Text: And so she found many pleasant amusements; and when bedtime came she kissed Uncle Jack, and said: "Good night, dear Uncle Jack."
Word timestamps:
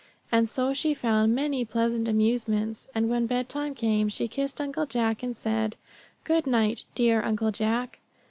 And 0.31 0.49
so 0.49 0.73
she 0.73 0.95
found 0.95 1.35
many 1.35 1.63
pleasant 1.63 2.07
amusements; 2.07 2.89
and 2.95 3.07
when 3.07 3.27
bedtime 3.27 3.75
came 3.75 4.09
she 4.09 4.27
kissed 4.27 4.59
Uncle 4.59 4.87
Jack, 4.87 5.21
and 5.21 5.35
said: 5.35 5.75
"Good 6.23 6.47
night, 6.47 6.85
dear 6.95 7.21
Uncle 7.21 7.51
Jack." 7.51 7.99